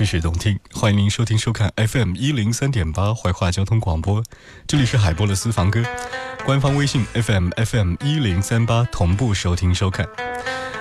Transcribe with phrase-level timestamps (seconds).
[0.00, 4.24] 冰雪动听，欢迎您收听收看 FM 一零三点八怀化交通广播，
[4.66, 5.82] 这里是海波的私房歌，
[6.46, 10.06] 官方微信 FMFM 一零三八同步收听收看。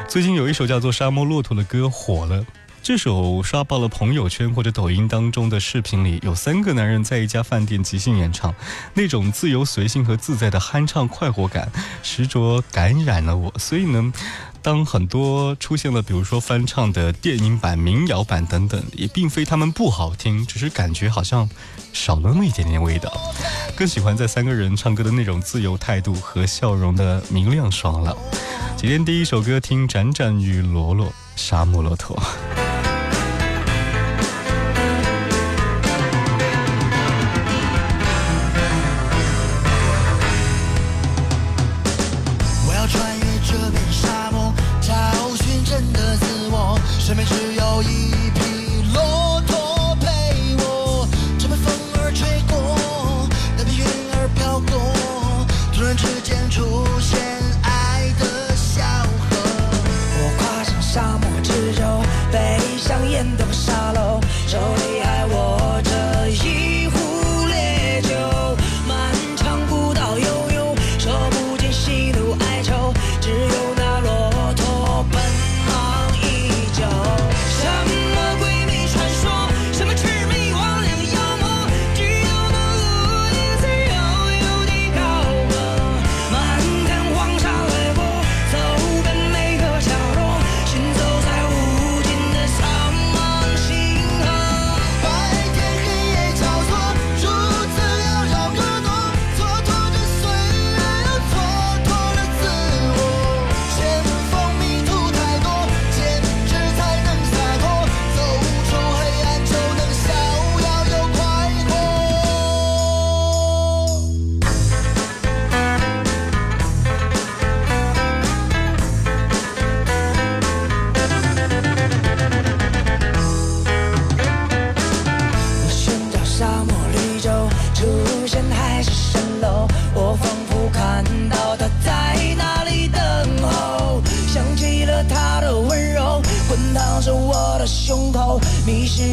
[0.08, 2.45] 最近有一首叫做《沙漠骆驼》的歌火了。
[2.81, 8.53] 这首刷爆了朋友圈或者抖音当中的视频里，有三个男人在一家饭店即兴演唱，
[8.94, 11.69] 那种自由随性和自在的酣畅快活感，
[12.03, 13.53] 实着感染了我。
[13.59, 14.11] 所以呢，
[14.61, 21.47] 当很多出现了，比如说翻唱的电影版、民谣版等等，也并非他们不好听，只是感觉好像
[21.94, 23.11] 少了那么一点点味道。
[23.75, 28.16] 更喜欢在三个人唱歌的那种自由态度和笑容的明亮爽朗。
[28.77, 31.07] 今天第一首歌听《展展与罗罗》。
[31.41, 32.19] 沙漠骆驼。
[42.67, 44.94] 我要穿越这片沙漠，找
[45.45, 46.78] 寻真的自我。
[46.99, 48.19] 身边只有一。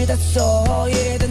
[0.07, 1.17] that's all, yeah.
[1.19, 1.26] That's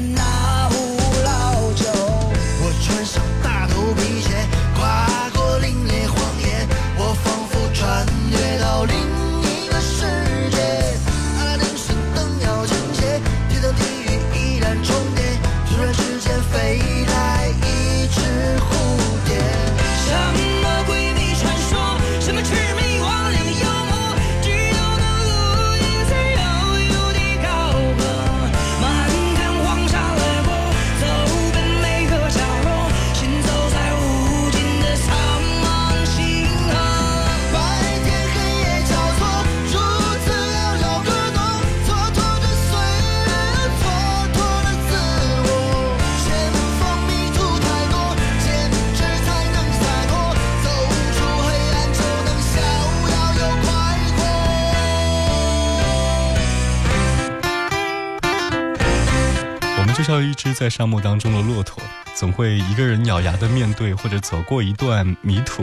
[60.55, 61.84] 在沙漠当中的骆驼，
[62.16, 65.61] 总会一个人咬牙的面对，或者走过一段迷途。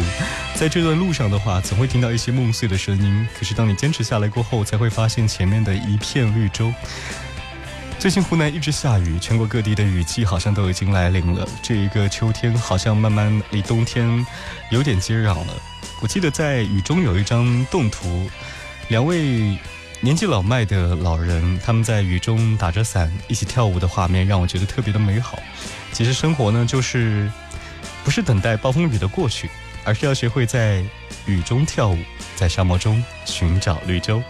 [0.55, 3.27] 在这段路上的话，总会听到一些梦碎的声音。
[3.39, 6.71] 可是当你坚持下来过后，才会发现前面的一片绿洲。
[7.99, 11.49] 最近湖南一直下雨，全国各地的雨季好像都已经来临了。
[11.63, 14.07] 这一个秋天好像慢慢离冬天
[14.71, 15.55] 有点接壤了。
[16.03, 18.29] 我记得在雨中有一张动图，
[18.91, 19.57] 两位。
[20.05, 25.39] 年纪老迈的老人，他们在雨中打着伞一起跳舞的画面，让我觉得特别的美好。
[25.93, 27.31] 其实生活呢，就是
[28.03, 29.49] 不是等待暴风雨的过去，
[29.85, 30.83] 而是要学会在
[31.25, 31.97] 雨中跳舞，
[32.35, 34.21] 在沙漠中寻找绿洲。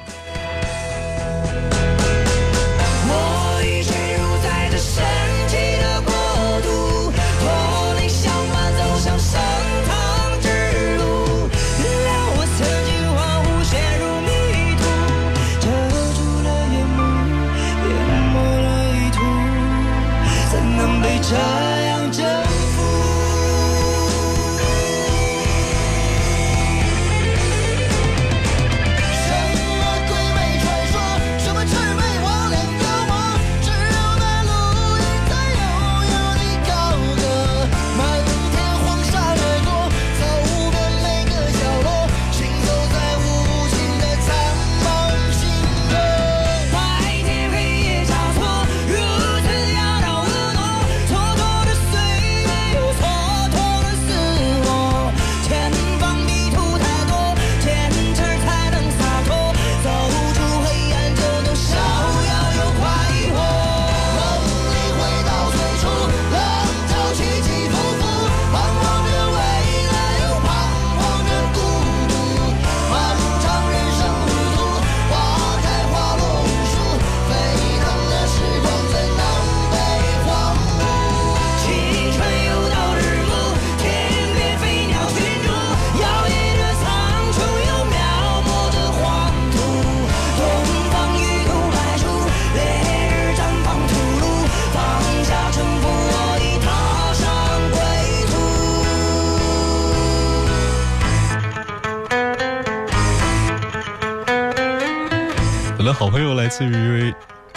[106.55, 107.15] 是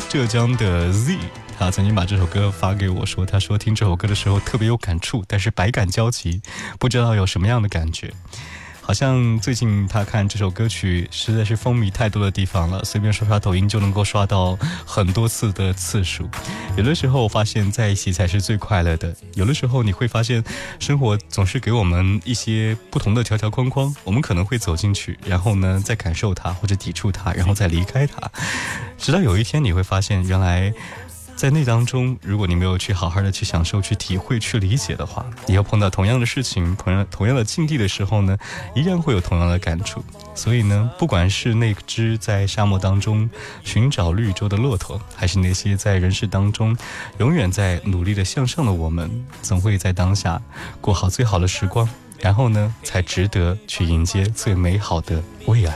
[0.09, 1.17] 浙江的 Z，
[1.59, 6.41] 他曾经把这首歌发给我，说他说听这首歌的时候特别有感触，但是百感交集，
[6.79, 8.13] 不知道有什么样的感觉。
[8.87, 14.55] 好像最近他看这首歌曲实在是风靡太多的地方了，随便刷刷抖音就能够刷到
[14.85, 16.29] 很多次的次数。
[16.77, 20.43] 有的时候发现在一起才是最快乐的，有的时候你会发现
[20.79, 28.29] 生活总是给我们一些不同的条条框框，我们可能会走进去，然后呢再感受它或者抵触它，然后再离开它，
[28.99, 30.71] 直到有一天你会发现原来。
[31.35, 38.37] 在那当中，如果你没有去好好的去享受、去体会、去理解的话，以后碰到同样的事情、同样同样的境地的时候呢，
[38.73, 40.01] 依然会有同样的感触。
[40.33, 43.29] 所以呢，不管是那只在沙漠当中
[43.65, 46.75] 寻找绿洲的骆驼，还是那些在人世当中
[47.19, 49.11] 永远在努力的向上的我们，
[49.41, 50.41] 总会在当下
[50.79, 51.87] 过好最好的时光，
[52.17, 55.75] 然后呢，才值得去迎接最美好的未来。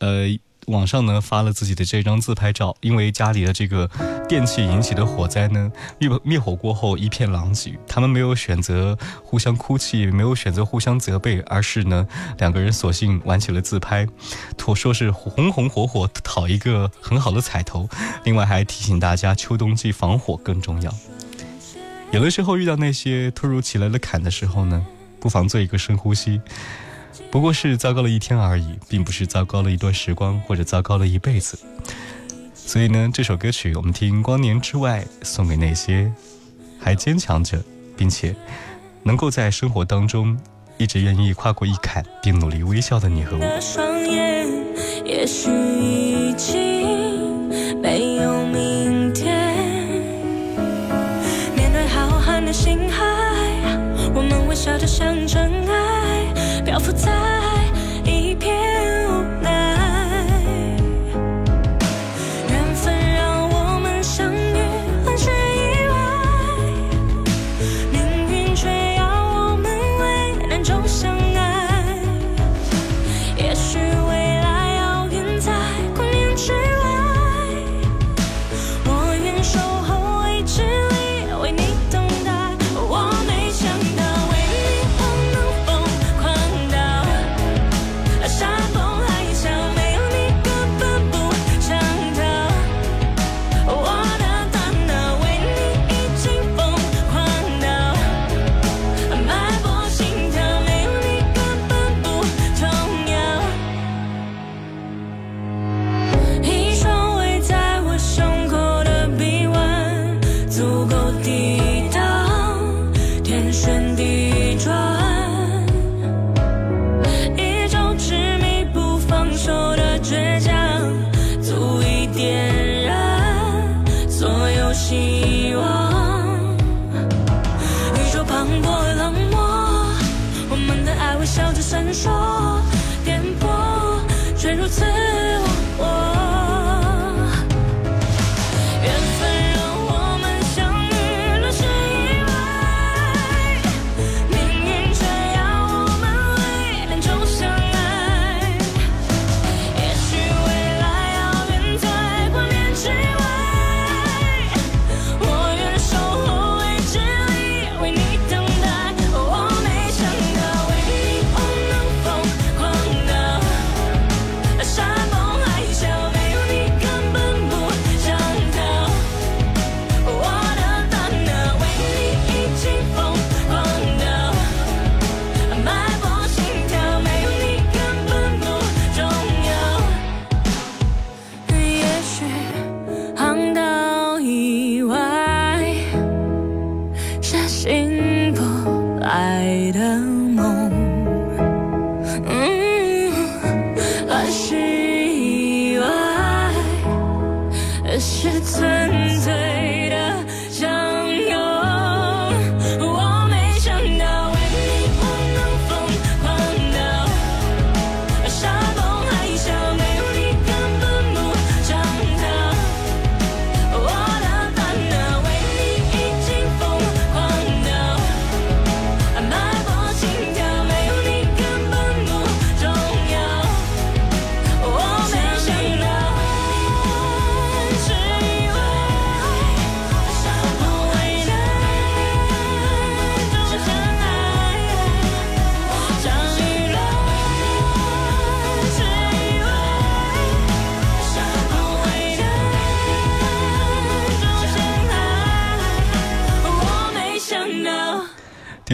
[0.00, 0.26] 呃。
[0.66, 3.88] 网上呢发了自己的这张自拍照，因为家里的这个
[4.28, 7.78] 电器引起的火灾呢，灭灭火过后一片狼藉。
[7.86, 12.06] 他们没有选择互相哭泣，没有选择互相责备，而是呢
[12.38, 14.06] 两个人索性玩起了自拍，
[14.58, 17.88] 说说是红红火火讨一个很好的彩头。
[18.24, 20.92] 另外还提醒大家，秋冬季防火更重要。
[22.12, 24.84] 有的时候遇到那些突如其来的坎的时候呢，
[25.20, 26.40] 不妨做一个深呼吸。
[27.30, 31.58] 不过是糟糕了一天而已，并不是糟糕了一段时光，或者糟糕了一辈子。
[32.54, 36.10] 所以呢，这首歌曲我们听《光年之外》，送给那些
[36.78, 37.62] 还坚强着，
[37.96, 38.34] 并且
[39.02, 40.38] 能够在生活当中
[40.78, 43.38] 一直愿意跨过一坎并努力微笑的你和我。
[51.54, 53.04] 面对浩瀚的星海，
[54.14, 54.86] 我们微笑着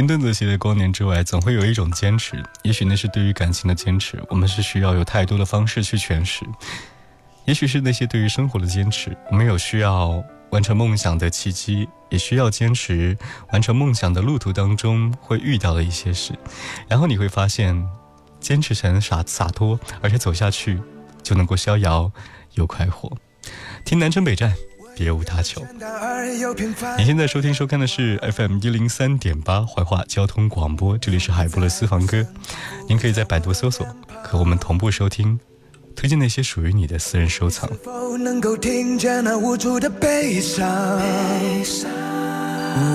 [0.06, 2.42] 在东则西的光年之外，总会有一种坚持。
[2.62, 6.42] 也许那是对于感情的坚持，我们是需要有太多的方式去诠释；，
[7.44, 13.16] 也许是那些对于生活的坚持，我们有需要完成梦想的契机，也需要坚持
[13.52, 16.32] 完成梦想的路途当中会遇到的一些事。
[16.88, 17.86] 然后你会发现，
[18.40, 20.80] 坚持成洒洒脱，而且走下去
[21.22, 22.10] 就能够逍遥
[22.54, 23.12] 又快活。
[23.84, 24.50] 听《南征北战》。
[25.00, 25.66] 别无他求。
[26.98, 32.24] 你现在收听收看的是 FM 一零三点八怀化交通广播，这里是海波的私房歌，
[32.86, 33.86] 您可以在百度搜索
[34.22, 35.40] 和我们同步收听，
[35.96, 37.66] 推荐那些属于你的私人收藏。
[37.82, 40.68] 否能够听见那无助的悲伤？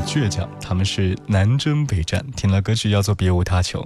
[0.09, 2.25] 倔强，他们是南征北战。
[2.35, 3.83] 听了歌曲叫做《别无他求》，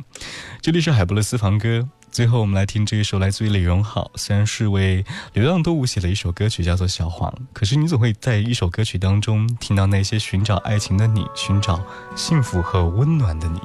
[0.60, 1.88] 这里是海波的私房歌。
[2.12, 7.28] 最后，我们来听这一首来自于李荣浩，虽然是为流浪动物写的一首歌曲，叫做《小黄》。
[7.52, 11.82] 可是你总会在一首歌曲当中听到那些寻找爱情的你，寻找
[12.14, 13.60] 幸福和温暖的你。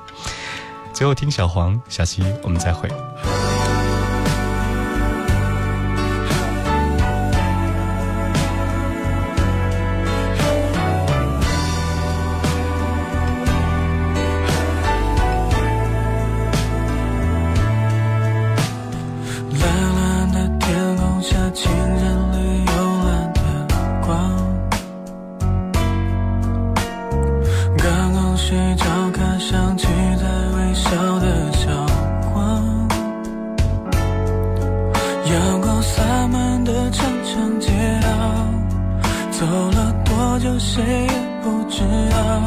[0.94, 2.90] 最后听《小黄》，下期我们再会。
[40.70, 41.08] 谁也
[41.42, 41.80] 不知
[42.12, 42.42] 道，